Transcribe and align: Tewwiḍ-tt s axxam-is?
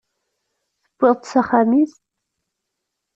Tewwiḍ-tt 0.87 1.29
s 1.31 1.33
axxam-is? 1.41 1.93